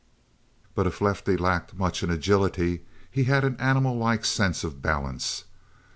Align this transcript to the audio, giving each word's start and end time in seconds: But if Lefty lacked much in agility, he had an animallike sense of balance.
But 0.73 0.87
if 0.87 0.99
Lefty 0.99 1.37
lacked 1.37 1.75
much 1.75 2.01
in 2.01 2.09
agility, 2.09 2.81
he 3.11 3.25
had 3.25 3.43
an 3.43 3.55
animallike 3.57 4.25
sense 4.25 4.63
of 4.63 4.81
balance. 4.81 5.43